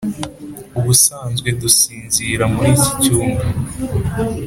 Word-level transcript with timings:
ubusanzwe 0.79 1.49
dusinzira 1.61 2.43
muri 2.53 2.69
iki 2.77 2.91
cyumba. 3.03 3.43